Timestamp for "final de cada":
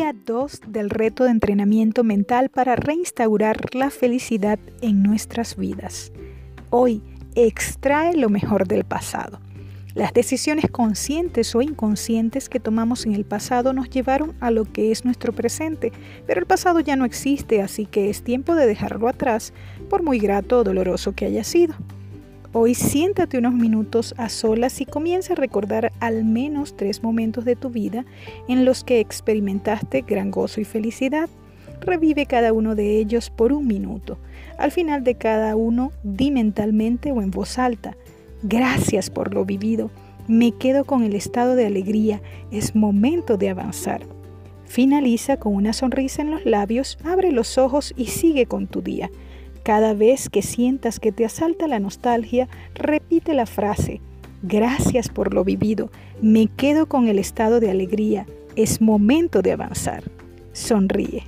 34.72-35.54